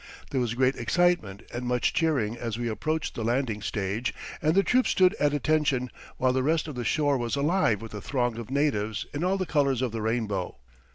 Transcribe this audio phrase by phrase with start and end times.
[0.31, 4.63] There was great excitement and much cheering as we approached the landing stage, and the
[4.63, 8.39] troops stood at attention, while the rest of the shore was alive with the throng
[8.39, 10.57] of natives in all the colours of the rainbow.